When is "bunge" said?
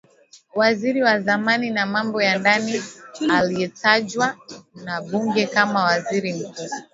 5.01-5.45